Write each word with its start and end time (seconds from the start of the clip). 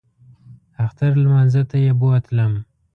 اختر 0.85 1.11
لمانځه 1.23 1.61
ته 1.69 1.77
یې 1.85 1.91
بوتلم. 1.99 2.53